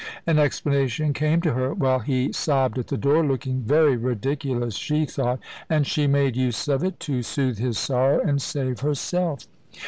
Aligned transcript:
An 0.25 0.39
explanation 0.39 1.13
came 1.13 1.41
to 1.41 1.53
her 1.53 1.75
while 1.75 1.99
he 1.99 2.33
sobbed 2.33 2.79
at 2.79 2.87
the 2.87 2.97
door 2.97 3.23
looking 3.23 3.61
very 3.61 3.95
ridiculous, 3.95 4.73
she 4.73 5.05
thought 5.05 5.39
and 5.69 5.85
she 5.85 6.07
made 6.07 6.35
use 6.35 6.67
of 6.67 6.83
it, 6.83 6.99
to 7.01 7.21
soothe 7.21 7.59
his 7.59 7.77
sorrow 7.77 8.19
and 8.19 8.41
save 8.41 8.79
herself. 8.79 9.45